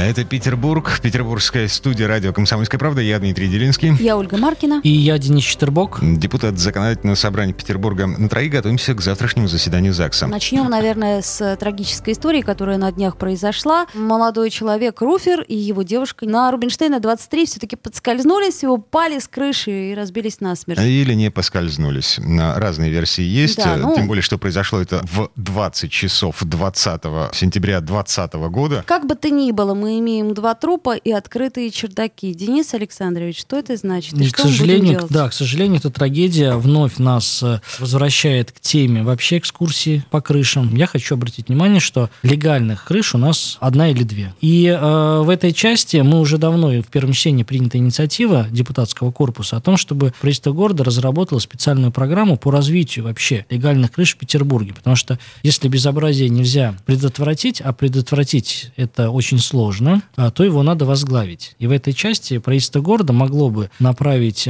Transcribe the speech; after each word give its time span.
Это 0.00 0.24
Петербург, 0.24 1.00
петербургская 1.02 1.66
студия 1.66 2.06
радио 2.06 2.32
«Комсомольская 2.32 2.78
правда». 2.78 3.00
Я 3.00 3.18
Дмитрий 3.18 3.48
Делинский. 3.48 3.94
Я 3.98 4.16
Ольга 4.16 4.36
Маркина. 4.36 4.80
И 4.84 4.88
я 4.90 5.18
Денис 5.18 5.42
Четербок. 5.42 5.98
Депутат 6.00 6.56
Законодательного 6.56 7.16
собрания 7.16 7.52
Петербурга. 7.52 8.06
На 8.06 8.28
троих 8.28 8.52
готовимся 8.52 8.94
к 8.94 9.00
завтрашнему 9.00 9.48
заседанию 9.48 9.92
ЗАГСа. 9.92 10.28
Начнем, 10.28 10.70
наверное, 10.70 11.20
с 11.20 11.56
трагической 11.56 12.12
истории, 12.14 12.42
которая 12.42 12.78
на 12.78 12.92
днях 12.92 13.16
произошла. 13.16 13.86
Молодой 13.92 14.50
человек, 14.50 15.00
Руфер, 15.00 15.42
и 15.42 15.56
его 15.56 15.82
девушка 15.82 16.26
на 16.26 16.50
Рубинштейна 16.52 17.00
23 17.00 17.46
все-таки 17.46 17.74
подскользнулись, 17.74 18.62
упали 18.62 19.18
с 19.18 19.26
крыши 19.26 19.90
и 19.90 19.94
разбились 19.96 20.40
насмерть. 20.40 20.78
Или 20.80 21.14
не 21.14 21.30
поскользнулись. 21.32 22.20
Разные 22.20 22.90
версии 22.92 23.24
есть. 23.24 23.56
Да, 23.58 23.76
ну- 23.76 23.96
Тем 23.96 24.06
более, 24.06 24.22
что 24.22 24.38
произошло 24.38 24.80
это 24.80 25.00
в 25.10 25.30
20 25.34 25.90
часов 25.90 26.36
20 26.40 27.02
сентября 27.34 27.80
2020 27.80 28.34
года. 28.48 28.84
Как 28.86 29.04
бы 29.04 29.16
то 29.16 29.28
ни 29.28 29.50
было, 29.50 29.74
мы 29.74 29.87
имеем 29.96 30.34
два 30.34 30.54
трупа 30.54 30.96
и 30.96 31.10
открытые 31.12 31.70
чердаки. 31.70 32.34
Денис 32.34 32.74
Александрович, 32.74 33.40
что 33.40 33.58
это 33.58 33.76
значит? 33.76 34.14
И 34.14 34.24
И, 34.24 34.28
что 34.28 34.36
к 34.36 34.40
сожалению, 34.40 35.06
да, 35.08 35.28
к 35.28 35.32
сожалению, 35.32 35.78
эта 35.78 35.90
трагедия 35.90 36.56
вновь 36.56 36.98
нас 36.98 37.42
э, 37.42 37.60
возвращает 37.78 38.52
к 38.52 38.60
теме 38.60 39.02
вообще 39.02 39.38
экскурсии 39.38 40.04
по 40.10 40.20
крышам. 40.20 40.74
Я 40.74 40.86
хочу 40.86 41.14
обратить 41.14 41.48
внимание, 41.48 41.80
что 41.80 42.10
легальных 42.22 42.84
крыш 42.84 43.14
у 43.14 43.18
нас 43.18 43.56
одна 43.60 43.90
или 43.90 44.02
две. 44.02 44.34
И 44.40 44.66
э, 44.66 45.20
в 45.22 45.28
этой 45.30 45.52
части 45.52 45.98
мы 45.98 46.20
уже 46.20 46.38
давно 46.38 46.72
и 46.72 46.80
в 46.80 46.86
первом 46.88 47.12
чтении 47.12 47.42
принята 47.42 47.78
инициатива 47.78 48.46
депутатского 48.50 49.12
корпуса 49.12 49.56
о 49.56 49.60
том, 49.60 49.76
чтобы 49.76 50.12
правительство 50.20 50.52
города 50.52 50.84
разработало 50.84 51.38
специальную 51.38 51.92
программу 51.92 52.36
по 52.36 52.50
развитию 52.50 53.04
вообще 53.04 53.46
легальных 53.50 53.92
крыш 53.92 54.14
в 54.14 54.18
Петербурге. 54.18 54.74
Потому 54.74 54.96
что 54.96 55.18
если 55.42 55.68
безобразие 55.68 56.28
нельзя 56.28 56.76
предотвратить, 56.86 57.60
а 57.60 57.72
предотвратить 57.72 58.72
это 58.76 59.10
очень 59.10 59.38
сложно, 59.38 59.77
а, 60.16 60.30
то 60.30 60.44
его 60.44 60.62
надо 60.62 60.84
возглавить. 60.84 61.54
И 61.58 61.66
в 61.66 61.72
этой 61.72 61.92
части 61.92 62.38
правительство 62.38 62.80
города 62.80 63.12
могло 63.12 63.50
бы 63.50 63.70
направить 63.78 64.48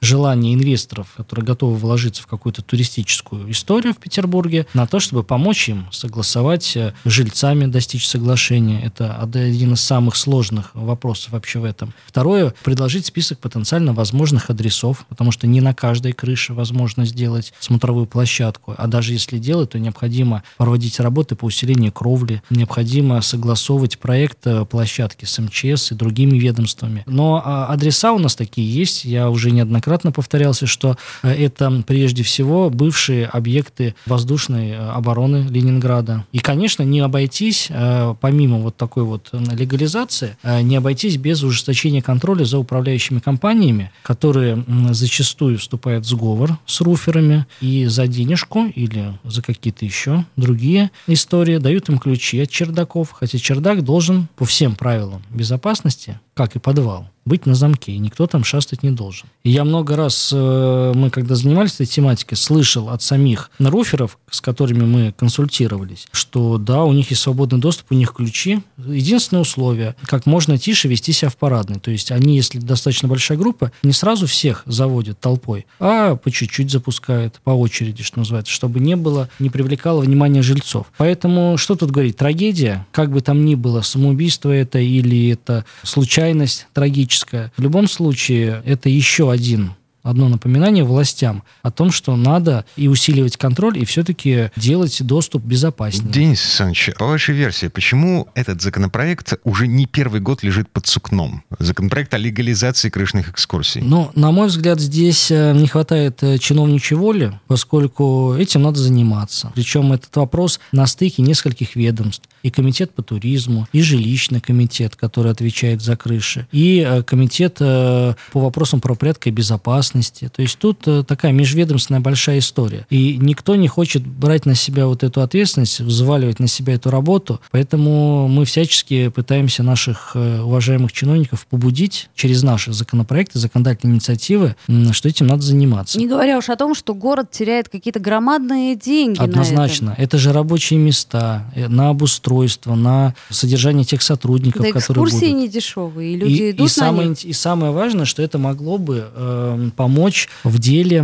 желание 0.00 0.54
инвесторов, 0.54 1.08
которые 1.16 1.44
готовы 1.44 1.76
вложиться 1.76 2.22
в 2.22 2.26
какую-то 2.26 2.62
туристическую 2.62 3.50
историю 3.50 3.94
в 3.94 3.98
Петербурге, 3.98 4.66
на 4.74 4.86
то, 4.86 5.00
чтобы 5.00 5.22
помочь 5.22 5.68
им 5.68 5.86
согласовать 5.92 6.76
э, 6.76 6.94
жильцами, 7.04 7.66
достичь 7.66 8.06
соглашения. 8.06 8.82
Это 8.82 9.16
один 9.16 9.74
из 9.74 9.80
самых 9.80 10.16
сложных 10.16 10.74
вопросов 10.74 11.32
вообще 11.32 11.58
в 11.58 11.64
этом. 11.64 11.92
Второе, 12.06 12.54
предложить 12.62 13.06
список 13.06 13.38
потенциально 13.38 13.92
возможных 13.92 14.50
адресов, 14.50 15.04
потому 15.08 15.32
что 15.32 15.46
не 15.46 15.60
на 15.60 15.74
каждой 15.74 16.12
крыше 16.12 16.54
возможно 16.54 17.04
сделать 17.04 17.52
смотровую 17.60 18.06
площадку, 18.06 18.74
а 18.76 18.86
даже 18.86 19.12
если 19.12 19.38
делать, 19.38 19.70
то 19.70 19.78
необходимо 19.78 20.42
проводить 20.56 21.00
работы 21.00 21.36
по 21.36 21.46
усилению 21.46 21.92
кровли, 21.92 22.42
необходимо 22.50 23.20
согласовывать 23.20 23.98
проект 23.98 24.39
площадки 24.68 25.24
с 25.24 25.38
МЧС 25.38 25.92
и 25.92 25.94
другими 25.94 26.38
ведомствами. 26.38 27.02
Но 27.06 27.42
а, 27.44 27.66
адреса 27.66 28.12
у 28.12 28.18
нас 28.18 28.34
такие 28.34 28.72
есть, 28.72 29.04
я 29.04 29.30
уже 29.30 29.50
неоднократно 29.50 30.12
повторялся, 30.12 30.66
что 30.66 30.96
э, 31.22 31.30
это 31.30 31.82
прежде 31.86 32.22
всего 32.22 32.70
бывшие 32.70 33.26
объекты 33.26 33.94
воздушной 34.06 34.70
э, 34.70 34.76
обороны 34.76 35.46
Ленинграда. 35.48 36.24
И, 36.32 36.38
конечно, 36.38 36.82
не 36.82 37.00
обойтись, 37.00 37.68
э, 37.70 38.14
помимо 38.20 38.58
вот 38.58 38.76
такой 38.76 39.04
вот 39.04 39.28
э, 39.32 39.42
легализации, 39.52 40.36
э, 40.42 40.62
не 40.62 40.76
обойтись 40.76 41.16
без 41.16 41.42
ужесточения 41.42 42.02
контроля 42.02 42.44
за 42.44 42.58
управляющими 42.58 43.18
компаниями, 43.18 43.90
которые 44.02 44.64
зачастую 44.90 45.58
вступают 45.58 46.04
в 46.04 46.08
сговор 46.08 46.58
с 46.66 46.80
руферами 46.80 47.46
и 47.60 47.86
за 47.86 48.06
денежку 48.06 48.66
или 48.74 49.18
за 49.24 49.42
какие-то 49.42 49.84
еще 49.84 50.24
другие 50.36 50.90
истории 51.06 51.58
дают 51.58 51.88
им 51.88 51.98
ключи 51.98 52.40
от 52.40 52.50
чердаков, 52.50 53.12
хотя 53.12 53.38
чердак 53.38 53.82
должен 53.82 54.28
по 54.36 54.44
всем 54.44 54.74
правилам 54.74 55.22
безопасности, 55.30 56.20
как 56.34 56.56
и 56.56 56.58
подвал, 56.58 57.08
быть 57.24 57.46
на 57.46 57.54
замке, 57.54 57.92
и 57.92 57.98
никто 57.98 58.26
там 58.26 58.44
шастать 58.44 58.82
не 58.82 58.90
должен. 58.90 59.28
И 59.44 59.50
я 59.50 59.64
много 59.64 59.96
раз, 59.96 60.30
э, 60.32 60.92
мы 60.94 61.10
когда 61.10 61.34
занимались 61.34 61.74
этой 61.74 61.86
тематикой, 61.86 62.36
слышал 62.36 62.88
от 62.90 63.02
самих 63.02 63.50
руферов, 63.58 64.18
с 64.30 64.40
которыми 64.40 64.84
мы 64.84 65.12
консультировались, 65.16 66.06
что 66.12 66.58
да, 66.58 66.84
у 66.84 66.92
них 66.92 67.10
есть 67.10 67.22
свободный 67.22 67.58
доступ, 67.58 67.86
у 67.90 67.94
них 67.94 68.12
ключи. 68.12 68.60
Единственное 68.78 69.42
условие, 69.42 69.96
как 70.04 70.26
можно 70.26 70.58
тише 70.58 70.88
вести 70.88 71.12
себя 71.12 71.28
в 71.28 71.36
парадной. 71.36 71.78
То 71.78 71.90
есть 71.90 72.10
они, 72.10 72.36
если 72.36 72.58
достаточно 72.58 73.08
большая 73.08 73.38
группа, 73.38 73.72
не 73.82 73.92
сразу 73.92 74.26
всех 74.26 74.62
заводят 74.66 75.20
толпой, 75.20 75.66
а 75.78 76.16
по 76.16 76.30
чуть-чуть 76.30 76.70
запускают, 76.70 77.40
по 77.44 77.50
очереди, 77.50 78.02
что 78.02 78.18
называется, 78.18 78.52
чтобы 78.52 78.80
не 78.80 78.96
было, 78.96 79.28
не 79.38 79.50
привлекало 79.50 80.00
внимание 80.00 80.42
жильцов. 80.42 80.86
Поэтому 80.96 81.56
что 81.56 81.76
тут 81.76 81.90
говорить? 81.90 82.16
Трагедия, 82.16 82.86
как 82.92 83.10
бы 83.10 83.20
там 83.20 83.44
ни 83.44 83.54
было, 83.54 83.82
самоубийство 83.82 84.50
это 84.50 84.78
или 84.78 85.30
это 85.30 85.64
случайность 85.82 86.66
трагическая. 86.72 87.09
В 87.56 87.62
любом 87.62 87.88
случае, 87.88 88.62
это 88.64 88.88
еще 88.88 89.30
один 89.30 89.72
одно 90.02 90.28
напоминание 90.28 90.84
властям 90.84 91.42
о 91.62 91.70
том, 91.70 91.90
что 91.90 92.16
надо 92.16 92.64
и 92.76 92.88
усиливать 92.88 93.36
контроль, 93.36 93.78
и 93.78 93.84
все-таки 93.84 94.50
делать 94.56 95.02
доступ 95.02 95.42
безопаснее. 95.42 96.10
Денис 96.10 96.42
Александрович, 96.42 96.90
по 96.98 97.06
вашей 97.06 97.34
версии, 97.34 97.66
почему 97.68 98.28
этот 98.34 98.62
законопроект 98.62 99.34
уже 99.44 99.66
не 99.66 99.86
первый 99.86 100.20
год 100.20 100.42
лежит 100.42 100.70
под 100.70 100.86
сукном? 100.86 101.42
Законопроект 101.58 102.14
о 102.14 102.18
легализации 102.18 102.88
крышных 102.88 103.28
экскурсий. 103.30 103.82
Ну, 103.82 104.10
на 104.14 104.30
мой 104.30 104.48
взгляд, 104.48 104.80
здесь 104.80 105.30
э, 105.30 105.52
не 105.52 105.66
хватает 105.66 106.22
э, 106.22 106.38
чиновничьей 106.38 106.98
воли, 106.98 107.38
поскольку 107.46 108.34
этим 108.34 108.62
надо 108.62 108.78
заниматься. 108.78 109.52
Причем 109.54 109.92
этот 109.92 110.14
вопрос 110.16 110.60
на 110.72 110.86
стыке 110.86 111.22
нескольких 111.22 111.76
ведомств. 111.76 112.28
И 112.42 112.50
комитет 112.50 112.94
по 112.94 113.02
туризму, 113.02 113.68
и 113.72 113.82
жилищный 113.82 114.40
комитет, 114.40 114.96
который 114.96 115.30
отвечает 115.30 115.82
за 115.82 115.96
крыши, 115.96 116.46
и 116.52 116.84
э, 116.86 117.02
комитет 117.02 117.56
по 117.58 118.16
вопросам 118.32 118.80
правопорядка 118.80 119.28
и 119.28 119.32
безопасности. 119.32 119.89
То 120.28 120.42
есть 120.42 120.58
тут 120.58 120.86
э, 120.86 121.02
такая 121.04 121.32
межведомственная 121.32 122.00
большая 122.00 122.38
история. 122.38 122.86
И 122.90 123.16
никто 123.20 123.56
не 123.56 123.68
хочет 123.68 124.06
брать 124.06 124.46
на 124.46 124.54
себя 124.54 124.86
вот 124.86 125.02
эту 125.02 125.20
ответственность, 125.22 125.80
взваливать 125.80 126.38
на 126.38 126.46
себя 126.48 126.74
эту 126.74 126.90
работу. 126.90 127.40
Поэтому 127.50 128.28
мы 128.28 128.44
всячески 128.44 129.08
пытаемся 129.08 129.62
наших 129.62 130.12
э, 130.14 130.40
уважаемых 130.42 130.92
чиновников 130.92 131.46
побудить 131.46 132.08
через 132.14 132.42
наши 132.42 132.72
законопроекты, 132.72 133.38
законодательные 133.38 133.94
инициативы, 133.96 134.56
что 134.92 135.08
этим 135.08 135.26
надо 135.26 135.42
заниматься. 135.42 135.98
Не 135.98 136.06
говоря 136.06 136.38
уж 136.38 136.48
о 136.48 136.56
том, 136.56 136.74
что 136.74 136.94
город 136.94 137.30
теряет 137.30 137.68
какие-то 137.68 138.00
громадные 138.00 138.76
деньги 138.76 139.18
на 139.18 139.24
Однозначно. 139.24 139.94
Это. 139.98 140.18
же 140.18 140.32
рабочие 140.32 140.78
места 140.78 141.50
э, 141.54 141.68
на 141.68 141.88
обустройство, 141.90 142.74
на 142.74 143.14
содержание 143.30 143.84
тех 143.84 144.02
сотрудников, 144.02 144.62
Да 144.62 144.72
которые 144.72 145.04
экскурсии 145.06 145.26
будут. 145.32 145.40
не 145.42 145.48
дешевые, 145.48 146.12
и 146.12 146.16
люди 146.16 146.32
И, 146.32 146.50
идут 146.50 146.66
и, 146.66 146.70
самое, 146.72 147.06
на 147.06 147.10
них. 147.10 147.24
ин- 147.24 147.30
и 147.30 147.32
самое 147.32 147.72
важное, 147.72 148.04
что 148.04 148.22
это 148.22 148.38
могло 148.38 148.76
бы 148.78 149.08
э, 149.14 149.70
помочь 149.80 150.28
в 150.44 150.58
деле 150.58 150.98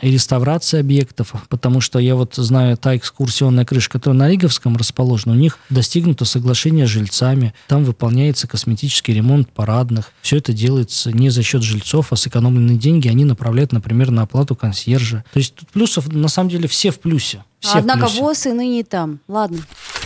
реставрации 0.00 0.80
объектов, 0.80 1.34
потому 1.50 1.82
что 1.82 1.98
я 1.98 2.14
вот 2.14 2.36
знаю, 2.36 2.78
та 2.78 2.96
экскурсионная 2.96 3.66
крыша, 3.66 3.90
которая 3.90 4.18
на 4.18 4.30
Риговском 4.30 4.74
расположена, 4.78 5.34
у 5.34 5.36
них 5.36 5.58
достигнуто 5.68 6.24
соглашение 6.24 6.86
с 6.86 6.88
жильцами, 6.88 7.52
там 7.68 7.84
выполняется 7.84 8.48
косметический 8.48 9.12
ремонт 9.12 9.50
парадных, 9.50 10.12
все 10.22 10.38
это 10.38 10.54
делается 10.54 11.12
не 11.12 11.28
за 11.28 11.42
счет 11.42 11.62
жильцов, 11.62 12.10
а 12.10 12.16
сэкономленные 12.16 12.78
деньги 12.78 13.06
они 13.06 13.26
направляют, 13.26 13.72
например, 13.72 14.10
на 14.10 14.22
оплату 14.22 14.56
консьержа. 14.56 15.22
То 15.34 15.38
есть 15.38 15.54
тут 15.54 15.68
плюсов, 15.68 16.10
на 16.10 16.28
самом 16.28 16.48
деле, 16.48 16.68
все 16.68 16.90
в 16.90 17.00
плюсе. 17.00 17.44
Все 17.60 17.78
Однако 17.78 18.00
плюсе. 18.06 18.20
ВОЗ 18.20 18.46
и 18.46 18.52
ныне 18.52 18.84
там. 18.84 19.20
Ладно. 19.28 19.58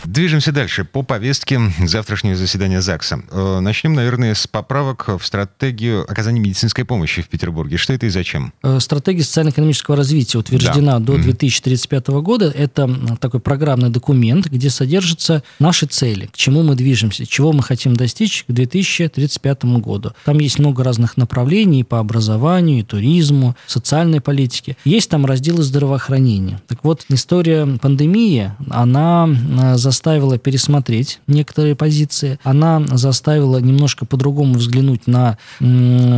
Движемся 0.05 0.51
дальше 0.51 0.85
по 0.85 1.03
повестке 1.03 1.61
завтрашнего 1.85 2.35
заседания 2.37 2.81
ЗАГСа. 2.81 3.23
Э, 3.31 3.61
Начнем, 3.61 3.93
наверное, 3.93 4.35
с 4.35 4.47
поправок 4.47 5.09
в 5.09 5.27
стратегию 5.27 6.05
оказания 6.11 6.41
медицинской 6.41 6.85
помощи 6.87 7.21
в 7.21 7.29
Петербурге. 7.29 7.77
Что 7.77 7.93
это 7.93 8.07
и 8.07 8.09
зачем? 8.09 8.55
Э, 8.63 8.79
Стратегия 8.81 9.23
социально-экономического 9.25 9.97
развития 9.97 10.39
утверждена 10.39 10.99
Да. 10.99 11.05
до 11.05 11.13
Мгм. 11.15 11.23
2035 11.23 12.23
года. 12.23 12.51
Это 12.57 12.89
такой 13.21 13.41
программный 13.41 13.91
документ, 13.91 14.47
где 14.47 14.71
содержатся 14.71 15.43
наши 15.59 15.87
цели, 15.87 16.27
к 16.27 16.37
чему 16.37 16.63
мы 16.63 16.77
движемся, 16.77 17.27
чего 17.27 17.53
мы 17.53 17.63
хотим 17.63 17.95
достичь 17.95 18.45
к 18.49 18.53
2035 18.53 19.79
году. 19.81 20.13
Там 20.25 20.39
есть 20.39 20.59
много 20.59 20.83
разных 20.83 21.17
направлений 21.19 21.85
по 21.85 21.99
образованию, 21.99 22.81
и 22.81 22.83
туризму, 22.85 23.55
социальной 23.67 24.21
политике. 24.21 24.77
Есть 24.85 25.11
там 25.11 25.27
разделы 25.27 25.63
здравоохранения. 25.63 26.61
Так 26.69 26.85
вот, 26.85 27.05
не 27.09 27.17
стоит 27.17 27.40
история 27.41 27.79
пандемии, 27.79 28.53
она 28.69 29.27
э, 29.29 29.77
заставила 29.77 30.37
пересмотреть 30.37 31.21
некоторые 31.27 31.75
позиции, 31.75 32.39
она 32.43 32.83
заставила 32.93 33.59
немножко 33.59 34.05
по-другому 34.05 34.55
взглянуть 34.55 35.07
на 35.07 35.39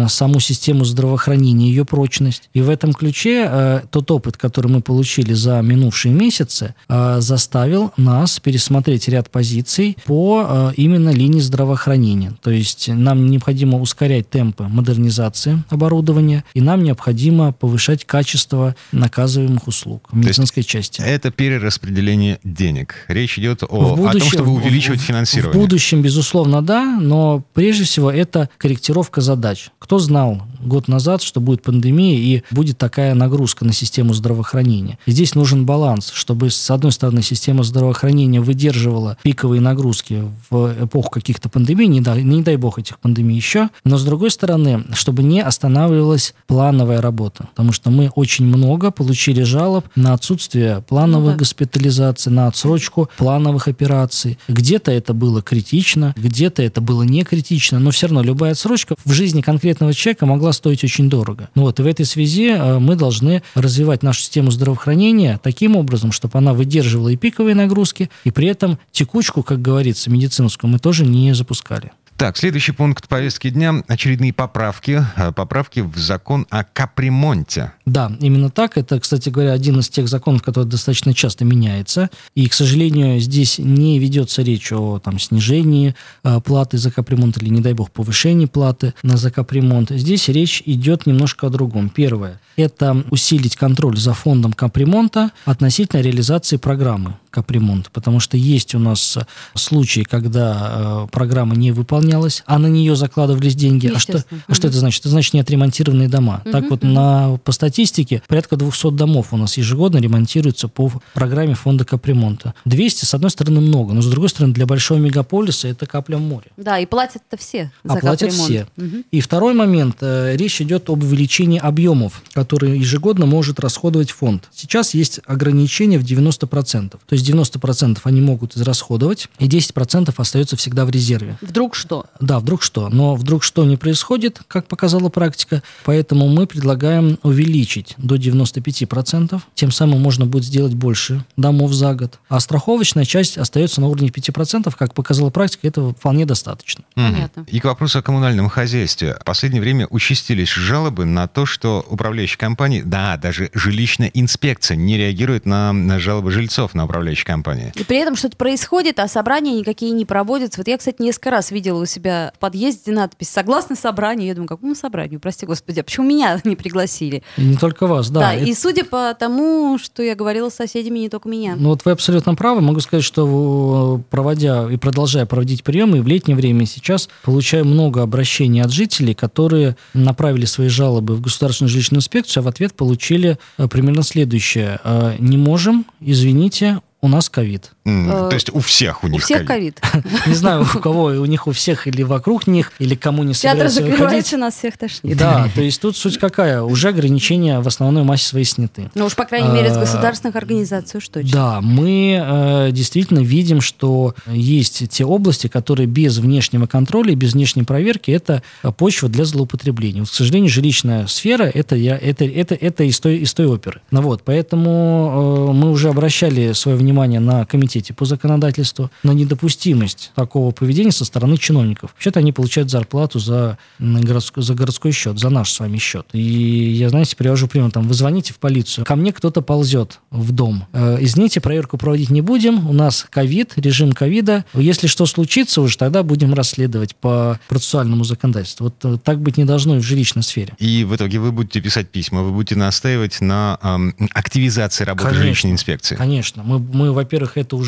саму 0.08 0.40
систему 0.40 0.84
здравоохранения, 0.84 1.68
ее 1.68 1.84
прочность. 1.84 2.48
И 2.54 2.60
в 2.60 2.70
этом 2.70 2.92
ключе 2.92 3.46
э, 3.48 3.80
тот 3.90 4.10
опыт, 4.10 4.36
который 4.36 4.68
мы 4.68 4.80
получили 4.80 5.32
за 5.32 5.60
минувшие 5.60 6.12
месяцы, 6.12 6.74
э, 6.88 7.20
заставил 7.20 7.92
нас 7.96 8.40
пересмотреть 8.40 9.08
ряд 9.08 9.30
позиций 9.30 9.96
по 10.04 10.72
именно 10.76 11.10
линии 11.10 11.40
здравоохранения. 11.40 12.32
То 12.42 12.50
есть 12.50 12.88
нам 12.88 13.30
необходимо 13.30 13.80
ускорять 13.80 14.28
темпы 14.28 14.64
модернизации 14.64 15.62
оборудования, 15.68 16.44
и 16.54 16.60
нам 16.60 16.82
необходимо 16.82 17.52
повышать 17.52 18.04
качество 18.04 18.74
наказываемых 18.90 19.68
услуг 19.68 20.08
в 20.10 20.16
медицинской 20.16 20.62
части. 20.62 21.00
Это 21.12 21.30
перераспределение 21.30 22.38
денег. 22.42 22.94
Речь 23.06 23.38
идет 23.38 23.62
о, 23.64 23.96
будущем, 23.96 24.06
о 24.08 24.12
том, 24.12 24.20
чтобы 24.22 24.50
увеличивать 24.52 25.00
финансирование. 25.00 25.60
В 25.60 25.62
будущем, 25.62 26.00
безусловно, 26.00 26.62
да, 26.62 26.98
но 26.98 27.44
прежде 27.52 27.84
всего 27.84 28.10
это 28.10 28.48
корректировка 28.56 29.20
задач. 29.20 29.68
Кто 29.78 29.98
знал 29.98 30.42
год 30.62 30.88
назад, 30.88 31.22
что 31.22 31.40
будет 31.40 31.62
пандемия 31.62 32.16
и 32.16 32.42
будет 32.50 32.78
такая 32.78 33.14
нагрузка 33.14 33.64
на 33.64 33.72
систему 33.72 34.14
здравоохранения. 34.14 34.98
И 35.06 35.10
здесь 35.10 35.34
нужен 35.34 35.66
баланс, 35.66 36.10
чтобы, 36.14 36.50
с 36.50 36.70
одной 36.70 36.92
стороны, 36.92 37.20
система 37.22 37.62
здравоохранения 37.62 38.40
выдерживала 38.40 39.18
пиковые 39.22 39.60
нагрузки 39.60 40.24
в 40.50 40.84
эпоху 40.84 41.10
каких-то 41.10 41.48
пандемий, 41.48 41.88
не 41.88 42.00
дай, 42.00 42.22
не 42.22 42.42
дай 42.42 42.56
бог 42.56 42.78
этих 42.78 42.98
пандемий 43.00 43.36
еще, 43.36 43.68
но, 43.84 43.98
с 43.98 44.04
другой 44.04 44.30
стороны, 44.30 44.84
чтобы 44.94 45.22
не 45.22 45.42
останавливалась 45.42 46.34
плановая 46.46 47.00
работа. 47.00 47.48
Потому 47.50 47.72
что 47.72 47.90
мы 47.90 48.10
очень 48.14 48.46
много 48.46 48.90
получили 48.90 49.42
жалоб 49.42 49.84
на 49.94 50.14
отсутствие 50.14 50.82
плановых 51.02 51.32
ну, 51.32 51.32
да. 51.32 51.38
госпитализаций, 51.38 52.32
на 52.32 52.46
отсрочку 52.46 53.10
плановых 53.16 53.68
операций. 53.68 54.38
Где-то 54.48 54.92
это 54.92 55.14
было 55.14 55.42
критично, 55.42 56.14
где-то 56.16 56.62
это 56.62 56.80
было 56.80 57.02
не 57.02 57.24
критично, 57.24 57.78
но 57.80 57.90
все 57.90 58.06
равно 58.06 58.22
любая 58.22 58.52
отсрочка 58.52 58.94
в 59.04 59.12
жизни 59.12 59.40
конкретного 59.40 59.94
человека 59.94 60.26
могла 60.26 60.52
стоить 60.52 60.84
очень 60.84 61.10
дорого. 61.10 61.48
Ну 61.54 61.62
вот, 61.62 61.80
и 61.80 61.82
в 61.82 61.86
этой 61.86 62.06
связи 62.06 62.50
э, 62.50 62.78
мы 62.78 62.94
должны 62.94 63.42
развивать 63.54 64.02
нашу 64.02 64.20
систему 64.20 64.50
здравоохранения 64.50 65.40
таким 65.42 65.76
образом, 65.76 66.12
чтобы 66.12 66.38
она 66.38 66.54
выдерживала 66.54 67.08
и 67.08 67.16
пиковые 67.16 67.54
нагрузки, 67.54 68.10
и 68.24 68.30
при 68.30 68.46
этом 68.46 68.78
текучку, 68.92 69.42
как 69.42 69.60
говорится, 69.60 70.10
медицинскую 70.10 70.70
мы 70.70 70.78
тоже 70.78 71.04
не 71.04 71.34
запускали. 71.34 71.92
Так, 72.22 72.36
следующий 72.36 72.70
пункт 72.70 73.08
повестки 73.08 73.50
дня– 73.50 73.82
очередные 73.88 74.32
поправки. 74.32 75.04
Э, 75.16 75.32
поправки 75.32 75.80
в 75.80 75.96
закон 75.96 76.46
о 76.50 76.62
капремонте. 76.62 77.72
Да, 77.84 78.12
именно 78.20 78.50
так. 78.50 78.78
Это, 78.78 79.00
кстати 79.00 79.28
говоря, 79.28 79.52
один 79.52 79.80
из 79.80 79.88
тех 79.88 80.08
законов, 80.08 80.42
который 80.42 80.64
достаточно 80.64 81.14
часто 81.14 81.44
меняется. 81.44 82.10
И, 82.34 82.48
к 82.48 82.54
сожалению, 82.54 83.20
здесь 83.20 83.58
не 83.58 83.98
ведется 83.98 84.42
речь 84.42 84.72
о 84.72 85.00
там, 85.00 85.18
снижении 85.18 85.94
э, 86.22 86.40
платы 86.40 86.78
за 86.78 86.90
капремонт 86.90 87.38
или, 87.38 87.48
не 87.48 87.60
дай 87.60 87.72
бог, 87.72 87.90
повышении 87.90 88.46
платы 88.46 88.94
на 89.02 89.16
за 89.16 89.30
капремонт. 89.30 89.90
Здесь 89.90 90.28
речь 90.28 90.62
идет 90.64 91.06
немножко 91.06 91.48
о 91.48 91.50
другом. 91.50 91.88
Первое– 91.88 92.40
это 92.56 93.04
усилить 93.10 93.56
контроль 93.56 93.96
за 93.96 94.14
фондом 94.14 94.52
капремонта 94.52 95.32
относительно 95.44 96.00
реализации 96.00 96.56
программы 96.56 97.16
капремонт, 97.30 97.90
потому 97.90 98.20
что 98.20 98.36
есть 98.36 98.74
у 98.74 98.78
нас 98.78 99.18
случаи, 99.54 100.02
когда 100.02 101.04
э, 101.04 101.06
программа 101.10 101.56
не 101.56 101.72
выполнялась, 101.72 102.44
а 102.46 102.58
на 102.58 102.66
нее 102.66 102.94
закладывались 102.94 103.54
деньги. 103.54 103.90
А 103.94 103.98
что, 103.98 104.18
угу. 104.18 104.54
что 104.54 104.68
это 104.68 104.76
значит? 104.76 105.00
Это 105.00 105.08
значит 105.08 105.32
не 105.32 105.40
отремонтированные 105.40 106.08
дома. 106.08 106.42
Угу, 106.44 106.52
так 106.52 106.70
вот, 106.70 106.82
на, 106.82 107.38
по 107.42 107.52
статистике, 107.86 108.22
порядка 108.28 108.56
200 108.56 108.92
домов 108.92 109.28
у 109.32 109.36
нас 109.36 109.56
ежегодно 109.56 109.98
ремонтируются 109.98 110.68
по 110.68 110.92
программе 111.14 111.54
фонда 111.54 111.84
капремонта. 111.84 112.54
200, 112.64 113.04
с 113.04 113.14
одной 113.14 113.30
стороны, 113.30 113.60
много, 113.60 113.94
но 113.94 114.02
с 114.02 114.06
другой 114.06 114.28
стороны, 114.28 114.52
для 114.52 114.66
большого 114.66 114.98
мегаполиса 114.98 115.68
это 115.68 115.86
капля 115.86 116.16
в 116.16 116.20
море. 116.20 116.46
Да, 116.56 116.78
и 116.78 116.86
платят-то 116.86 117.36
все 117.36 117.70
за 117.84 117.94
а 117.94 117.96
платят 117.96 118.32
все. 118.32 118.66
Угу. 118.76 119.04
И 119.10 119.20
второй 119.20 119.54
момент. 119.54 119.96
Э, 120.00 120.36
речь 120.36 120.60
идет 120.60 120.90
об 120.90 121.02
увеличении 121.02 121.58
объемов, 121.58 122.22
которые 122.32 122.78
ежегодно 122.78 123.26
может 123.26 123.60
расходовать 123.60 124.10
фонд. 124.10 124.48
Сейчас 124.54 124.94
есть 124.94 125.20
ограничение 125.26 125.98
в 125.98 126.04
90%. 126.04 126.90
То 126.90 126.98
есть 127.10 127.22
есть 127.22 127.30
90% 127.30 127.98
они 128.04 128.20
могут 128.20 128.56
израсходовать, 128.56 129.28
и 129.38 129.48
10% 129.48 130.12
остается 130.16 130.56
всегда 130.56 130.84
в 130.84 130.90
резерве. 130.90 131.38
Вдруг 131.40 131.74
что? 131.74 132.06
Да, 132.20 132.40
вдруг 132.40 132.62
что. 132.62 132.88
Но 132.88 133.14
вдруг 133.14 133.42
что 133.42 133.64
не 133.64 133.76
происходит, 133.76 134.40
как 134.48 134.66
показала 134.66 135.08
практика, 135.08 135.62
поэтому 135.84 136.28
мы 136.28 136.46
предлагаем 136.46 137.18
увеличить 137.22 137.61
до 137.98 138.16
95%, 138.16 139.40
тем 139.54 139.70
самым 139.70 140.00
можно 140.00 140.26
будет 140.26 140.44
сделать 140.44 140.74
больше 140.74 141.24
домов 141.36 141.72
за 141.72 141.94
год. 141.94 142.18
А 142.28 142.40
страховочная 142.40 143.04
часть 143.04 143.38
остается 143.38 143.80
на 143.80 143.88
уровне 143.88 144.08
5%, 144.08 144.74
как 144.76 144.94
показала 144.94 145.30
практика, 145.30 145.68
этого 145.68 145.92
вполне 145.94 146.26
достаточно. 146.26 146.84
Понятно. 146.94 147.44
И 147.48 147.60
к 147.60 147.64
вопросу 147.64 147.98
о 147.98 148.02
коммунальном 148.02 148.48
хозяйстве. 148.48 149.16
В 149.20 149.24
последнее 149.24 149.60
время 149.60 149.86
участились 149.88 150.50
жалобы 150.50 151.04
на 151.04 151.28
то, 151.28 151.46
что 151.46 151.84
управляющие 151.88 152.38
компании, 152.38 152.82
да, 152.84 153.16
даже 153.16 153.50
жилищная 153.54 154.10
инспекция 154.14 154.76
не 154.76 154.96
реагирует 154.96 155.46
на, 155.46 155.72
на 155.72 155.98
жалобы 155.98 156.30
жильцов 156.30 156.74
на 156.74 156.84
управляющие 156.84 157.02
управляющей 157.02 157.24
компании. 157.24 157.72
И 157.74 157.84
при 157.84 157.98
этом 157.98 158.16
что-то 158.16 158.36
происходит, 158.36 158.98
а 158.98 159.08
собрания 159.08 159.52
никакие 159.52 159.92
не 159.92 160.04
проводятся. 160.04 160.60
Вот 160.60 160.68
я, 160.68 160.78
кстати, 160.78 161.00
несколько 161.00 161.30
раз 161.30 161.50
видела 161.50 161.82
у 161.82 161.86
себя 161.86 162.32
в 162.36 162.38
подъезде 162.38 162.92
надпись 162.92 163.28
«Согласно 163.28 163.76
собранию». 163.76 164.28
Я 164.28 164.34
думаю, 164.34 164.48
какому 164.48 164.74
собранию? 164.74 165.20
Прости 165.20 165.46
господи, 165.46 165.80
а 165.80 165.84
почему 165.84 166.06
меня 166.06 166.40
не 166.44 166.56
пригласили? 166.56 167.22
И 167.52 167.54
не 167.54 167.58
только 167.58 167.86
вас, 167.86 168.10
да. 168.10 168.20
Да, 168.20 168.34
это... 168.34 168.44
и 168.44 168.54
судя 168.54 168.84
по 168.84 169.14
тому, 169.18 169.78
что 169.78 170.02
я 170.02 170.14
говорила 170.14 170.48
с 170.48 170.54
соседями, 170.54 171.00
не 171.00 171.08
только 171.08 171.28
меня. 171.28 171.56
Ну 171.56 171.70
вот 171.70 171.84
вы 171.84 171.90
абсолютно 171.90 172.34
правы. 172.34 172.60
Могу 172.60 172.80
сказать, 172.80 173.04
что 173.04 174.00
проводя 174.10 174.70
и 174.70 174.76
продолжая 174.76 175.26
проводить 175.26 175.62
приемы, 175.64 175.98
и 175.98 176.00
в 176.00 176.06
летнее 176.06 176.36
время 176.36 176.62
и 176.62 176.66
сейчас 176.66 177.08
получаю 177.22 177.64
много 177.64 178.02
обращений 178.02 178.62
от 178.62 178.70
жителей, 178.70 179.14
которые 179.14 179.76
направили 179.92 180.44
свои 180.44 180.68
жалобы 180.68 181.14
в 181.14 181.20
Государственную 181.20 181.70
жилищную 181.70 181.98
инспекцию, 181.98 182.42
а 182.42 182.44
в 182.44 182.48
ответ 182.48 182.74
получили 182.74 183.38
э, 183.58 183.68
примерно 183.68 184.02
следующее. 184.02 184.80
«Э, 184.84 185.16
не 185.18 185.36
можем, 185.36 185.84
извините, 186.00 186.80
у 187.02 187.08
нас 187.08 187.28
ковид. 187.28 187.72
Mm, 187.84 188.28
то 188.28 188.34
есть 188.34 188.50
у 188.50 188.60
всех 188.60 189.02
у 189.02 189.08
них 189.08 189.22
У 189.22 189.24
всех 189.24 189.44
ковид. 189.44 189.80
Не 190.26 190.34
знаю, 190.34 190.62
у 190.62 190.78
кого, 190.78 191.06
у 191.06 191.24
них 191.24 191.46
у 191.48 191.52
всех 191.52 191.88
или 191.88 192.02
вокруг 192.02 192.46
них, 192.46 192.72
или 192.78 192.94
кому 192.94 193.24
не 193.24 193.34
собираются 193.34 193.80
Театр 193.80 193.92
закрывается, 193.92 194.36
нас 194.36 194.54
всех 194.54 194.78
тошнит. 194.78 195.16
Да, 195.16 195.48
то 195.54 195.60
есть 195.60 195.80
тут 195.80 195.96
суть 195.96 196.18
какая? 196.18 196.62
Уже 196.62 196.88
ограничения 196.88 197.58
в 197.60 197.66
основной 197.66 198.04
массе 198.04 198.26
своей 198.26 198.44
сняты. 198.44 198.90
Ну 198.94 199.06
уж, 199.06 199.16
по 199.16 199.24
крайней 199.24 199.48
мере, 199.48 199.70
с 199.72 199.76
а, 199.76 199.80
государственных 199.80 200.36
организаций 200.36 200.98
уж 200.98 201.08
точно. 201.08 201.30
Да, 201.32 201.60
мы 201.60 202.22
э, 202.24 202.68
действительно 202.70 203.20
видим, 203.20 203.60
что 203.60 204.14
есть 204.28 204.88
те 204.88 205.04
области, 205.04 205.48
которые 205.48 205.86
без 205.86 206.18
внешнего 206.18 206.66
контроля, 206.66 207.14
без 207.16 207.32
внешней 207.32 207.64
проверки, 207.64 208.12
это 208.12 208.42
почва 208.76 209.08
для 209.08 209.24
злоупотребления. 209.24 210.04
к 210.04 210.08
сожалению, 210.08 210.50
жилищная 210.50 211.06
сфера 211.08 211.44
это, 211.44 211.74
я, 211.74 211.96
это, 211.96 212.24
это, 212.24 212.54
это 212.54 212.84
из, 212.84 213.00
той, 213.00 213.18
из 213.18 213.34
той 213.34 213.46
оперы. 213.46 213.80
Ну, 213.90 214.02
вот, 214.02 214.22
поэтому 214.24 215.48
э, 215.50 215.52
мы 215.52 215.70
уже 215.70 215.88
обращали 215.88 216.52
свое 216.52 216.76
внимание 216.76 216.92
внимание 216.92 217.20
на 217.20 217.44
комитете 217.72 217.94
по 217.94 218.04
законодательству 218.04 218.90
на 219.02 219.12
недопустимость 219.12 220.12
такого 220.14 220.50
поведения 220.52 220.92
со 220.92 221.04
стороны 221.04 221.38
чиновников. 221.38 221.92
Вообще-то 221.92 222.20
они 222.20 222.32
получают 222.32 222.70
зарплату 222.70 223.18
за 223.18 223.56
городской, 223.78 224.42
за 224.42 224.54
городской 224.54 224.92
счет, 224.92 225.18
за 225.18 225.30
наш 225.30 225.50
с 225.50 225.60
вами 225.60 225.78
счет. 225.78 226.06
И 226.12 226.20
я, 226.20 226.90
знаете, 226.90 227.16
привожу 227.16 227.48
пример, 227.48 227.70
там, 227.70 227.88
вы 227.88 227.94
звоните 227.94 228.34
в 228.34 228.38
полицию, 228.38 228.84
ко 228.84 228.96
мне 228.96 229.12
кто-то 229.12 229.40
ползет 229.40 230.00
в 230.10 230.32
дом. 230.32 230.66
Э, 230.72 230.98
извините, 231.00 231.40
проверку 231.40 231.78
проводить 231.78 232.10
не 232.10 232.20
будем, 232.20 232.68
у 232.68 232.72
нас 232.72 233.06
ковид, 233.08 233.54
режим 233.56 233.92
ковида. 233.92 234.44
Если 234.54 234.86
что 234.86 235.06
случится 235.06 235.62
уже, 235.62 235.78
тогда 235.78 236.02
будем 236.02 236.34
расследовать 236.34 236.94
по 236.96 237.38
процессуальному 237.48 238.04
законодательству. 238.04 238.64
Вот 238.64 238.84
э, 238.84 238.98
так 239.02 239.20
быть 239.20 239.38
не 239.38 239.44
должно 239.44 239.76
и 239.76 239.78
в 239.78 239.82
жилищной 239.82 240.22
сфере. 240.22 240.54
И 240.58 240.84
в 240.84 240.94
итоге 240.94 241.18
вы 241.18 241.32
будете 241.32 241.60
писать 241.60 241.88
письма, 241.88 242.22
вы 242.22 242.32
будете 242.32 242.56
настаивать 242.56 243.20
на 243.20 243.58
эм, 243.62 243.94
активизации 244.12 244.84
работы 244.84 245.04
конечно, 245.04 245.22
жилищной 245.22 245.52
инспекции. 245.52 245.94
Конечно. 245.96 246.42
Мы, 246.42 246.58
мы 246.58 246.82
мы, 246.82 246.92
во-первых, 246.92 247.38
это 247.38 247.54
уже 247.54 247.61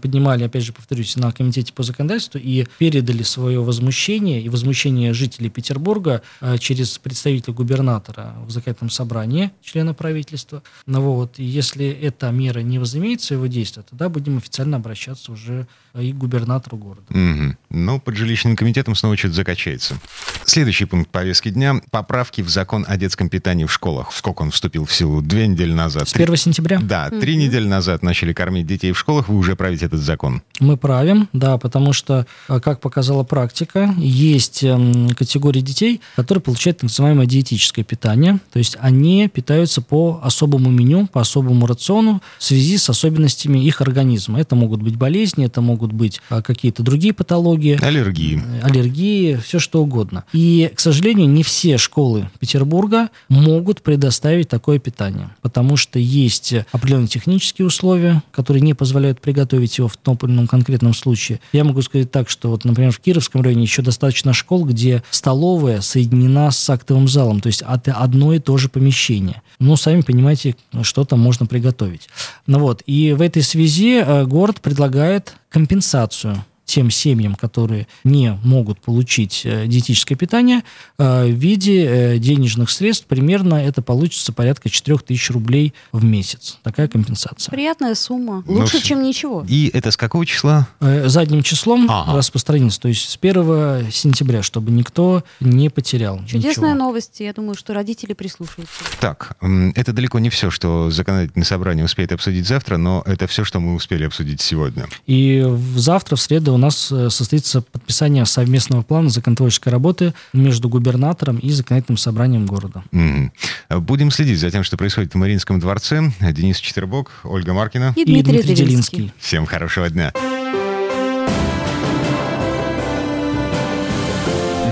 поднимали, 0.00 0.44
опять 0.44 0.64
же, 0.64 0.72
повторюсь, 0.72 1.16
на 1.16 1.32
комитете 1.32 1.72
по 1.72 1.82
законодательству 1.82 2.38
и 2.38 2.66
передали 2.78 3.22
свое 3.22 3.62
возмущение 3.62 4.42
и 4.42 4.48
возмущение 4.48 5.12
жителей 5.12 5.50
Петербурга 5.50 6.22
э, 6.40 6.58
через 6.58 6.98
представителя 6.98 7.54
губернатора 7.54 8.34
в 8.44 8.50
законодательном 8.50 8.90
собрании, 8.90 9.50
члена 9.62 9.94
правительства. 9.94 10.62
Ну 10.86 11.00
вот, 11.00 11.38
и 11.38 11.44
если 11.44 11.88
эта 11.88 12.30
мера 12.30 12.60
не 12.60 12.78
возымеет 12.78 13.20
своего 13.20 13.46
действия, 13.46 13.82
тогда 13.88 14.08
будем 14.08 14.38
официально 14.38 14.76
обращаться 14.76 15.32
уже 15.32 15.66
и 15.98 16.12
к 16.12 16.16
губернатору 16.16 16.76
города. 16.76 17.06
Угу. 17.10 17.56
Ну, 17.70 18.00
под 18.00 18.16
жилищным 18.16 18.56
комитетом 18.56 18.94
снова 18.94 19.16
что-то 19.16 19.34
закачается. 19.34 19.98
Следующий 20.44 20.84
пункт 20.84 21.10
повестки 21.10 21.50
дня– 21.50 21.80
поправки 21.90 22.42
в 22.42 22.48
закон 22.48 22.84
о 22.88 22.96
детском 22.96 23.28
питании 23.28 23.64
в 23.64 23.72
школах. 23.72 24.12
Сколько 24.12 24.42
он 24.42 24.50
вступил 24.50 24.84
в 24.84 24.92
силу? 24.92 25.20
Две 25.20 25.46
недели 25.46 25.72
назад. 25.72 26.08
С 26.08 26.14
1 26.14 26.36
сентября? 26.36 26.78
Да, 26.80 27.10
три 27.10 27.36
недели 27.36 27.66
назад 27.66 28.02
начали 28.02 28.32
кормить 28.32 28.66
детей 28.66 28.92
в 28.92 28.98
школах, 28.98 29.09
вы 29.12 29.36
уже 29.36 29.56
правите 29.56 29.86
этот 29.86 30.00
закон. 30.00 30.42
Мы 30.60 30.76
правим, 30.76 31.28
да, 31.32 31.58
потому 31.58 31.92
что, 31.92 32.26
э, 32.48 32.60
как 32.60 32.80
показала 32.80 33.24
практика, 33.24 33.94
есть 33.98 34.62
эм, 34.62 35.10
категории 35.10 35.60
детей, 35.60 36.00
которые 36.16 36.42
получают 36.42 36.78
так 36.78 36.84
называемое 36.84 37.26
диетическое 37.26 37.84
питание, 37.84 38.38
то 38.52 38.58
есть 38.58 38.76
они 38.80 39.28
питаются 39.28 39.82
по 39.82 40.20
особому 40.22 40.70
меню, 40.70 41.06
по 41.06 41.20
особому 41.20 41.66
рациону 41.66 42.22
в 42.38 42.44
связи 42.44 42.76
с 42.76 42.88
особенностями 42.90 43.58
их 43.58 43.80
организма. 43.80 44.40
Это 44.40 44.54
могут 44.54 44.82
быть 44.82 44.96
болезни, 44.96 45.46
это 45.46 45.60
могут 45.60 45.92
быть 45.92 46.20
э, 46.30 46.42
какие-то 46.42 46.82
другие 46.82 47.14
патологии. 47.14 47.78
Аллергии. 47.82 48.42
Э, 48.62 48.66
аллергии, 48.66 49.36
все 49.36 49.58
что 49.58 49.82
угодно. 49.82 50.24
И, 50.32 50.70
к 50.74 50.80
сожалению, 50.80 51.28
не 51.28 51.42
все 51.42 51.78
школы 51.78 52.30
Петербурга 52.38 53.08
могут 53.28 53.82
предоставить 53.82 54.48
такое 54.48 54.78
питание, 54.78 55.30
потому 55.42 55.76
что 55.76 55.98
есть 55.98 56.54
определенные 56.72 57.08
технические 57.08 57.66
условия, 57.66 58.22
которые 58.30 58.62
не 58.62 58.74
позволяют 58.74 58.99
приготовить 59.20 59.78
его 59.78 59.88
в 59.88 59.96
том 59.96 60.18
или 60.22 60.30
ином 60.30 60.46
конкретном 60.46 60.94
случае. 60.94 61.40
Я 61.52 61.64
могу 61.64 61.82
сказать 61.82 62.10
так, 62.10 62.28
что 62.28 62.50
вот, 62.50 62.64
например, 62.64 62.92
в 62.92 63.00
Кировском 63.00 63.42
районе 63.42 63.62
еще 63.62 63.82
достаточно 63.82 64.32
школ, 64.32 64.64
где 64.64 65.02
столовая 65.10 65.80
соединена 65.80 66.50
с 66.50 66.70
актовым 66.70 67.08
залом, 67.08 67.40
то 67.40 67.48
есть 67.48 67.62
это 67.62 67.92
одно 67.92 68.32
и 68.32 68.38
то 68.38 68.56
же 68.56 68.68
помещение. 68.68 69.42
Ну, 69.58 69.76
сами 69.76 70.00
понимаете, 70.00 70.56
что 70.82 71.04
там 71.04 71.20
можно 71.20 71.46
приготовить. 71.46 72.08
Ну 72.46 72.58
вот, 72.58 72.82
и 72.86 73.12
в 73.12 73.20
этой 73.20 73.42
связи 73.42 74.02
э, 74.04 74.24
город 74.24 74.60
предлагает 74.60 75.34
компенсацию 75.50 76.44
тем 76.70 76.90
семьям, 76.90 77.34
которые 77.34 77.86
не 78.04 78.38
могут 78.44 78.80
получить 78.80 79.42
э, 79.44 79.66
диетическое 79.66 80.16
питание, 80.16 80.62
э, 80.98 81.26
в 81.26 81.30
виде 81.34 81.84
э, 81.84 82.18
денежных 82.18 82.70
средств 82.70 83.06
примерно 83.06 83.54
это 83.56 83.82
получится 83.82 84.32
порядка 84.32 84.70
4 84.70 84.98
тысяч 84.98 85.30
рублей 85.30 85.74
в 85.92 86.04
месяц. 86.04 86.58
Такая 86.62 86.86
компенсация. 86.86 87.50
Приятная 87.50 87.94
сумма. 87.96 88.44
Ну, 88.46 88.60
Лучше, 88.60 88.78
с- 88.78 88.82
чем 88.82 89.02
ничего. 89.02 89.44
И 89.48 89.70
это 89.74 89.90
с 89.90 89.96
какого 89.96 90.24
числа? 90.24 90.68
Задним 90.80 91.42
числом 91.42 91.86
Ага. 91.90 92.16
распространится, 92.16 92.80
то 92.80 92.88
есть 92.88 93.08
с 93.08 93.16
1 93.16 93.90
сентября, 93.90 94.42
чтобы 94.42 94.70
никто 94.70 95.24
не 95.40 95.68
потерял 95.70 96.18
Чудесная 96.26 96.70
ничего. 96.70 96.74
новость. 96.74 97.18
Я 97.20 97.32
думаю, 97.32 97.54
что 97.56 97.74
родители 97.74 98.12
прислушаются. 98.12 98.74
Так, 99.00 99.36
это 99.74 99.92
далеко 99.92 100.18
не 100.20 100.30
все, 100.30 100.50
что 100.50 100.90
законодательное 100.90 101.44
собрание 101.44 101.84
успеет 101.84 102.12
обсудить 102.12 102.46
завтра, 102.46 102.76
но 102.76 103.02
это 103.06 103.26
все, 103.26 103.44
что 103.44 103.58
мы 103.58 103.74
успели 103.74 104.04
обсудить 104.04 104.40
сегодня. 104.40 104.86
И 105.06 105.44
завтра, 105.74 106.14
в 106.16 106.20
среду, 106.20 106.54
у 106.54 106.58
нас 106.60 106.92
э, 106.92 107.10
состоится 107.10 107.62
подписание 107.62 108.24
совместного 108.26 108.82
плана 108.82 109.08
законотворческой 109.10 109.72
работы 109.72 110.14
между 110.32 110.68
губернатором 110.68 111.38
и 111.38 111.50
законодательным 111.50 111.96
собранием 111.96 112.46
города. 112.46 112.84
Мгм. 112.92 113.32
Будем 113.70 114.10
следить 114.10 114.38
за 114.38 114.50
тем, 114.50 114.62
что 114.62 114.76
происходит 114.76 115.14
в 115.14 115.16
Мариинском 115.16 115.58
дворце. 115.60 116.12
Денис 116.20 116.58
Четербок, 116.58 117.10
Ольга 117.24 117.52
Маркина. 117.52 117.92
И 117.96 118.02
И 118.02 118.04
Дмитрий, 118.04 118.32
Дмитрий 118.32 118.54
Делинский. 118.54 118.98
Делинский. 118.98 119.14
Всем 119.18 119.46
хорошего 119.46 119.88
дня. 119.90 120.12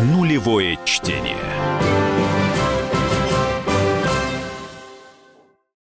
Нулевое 0.05 0.79
чтение. 0.85 1.37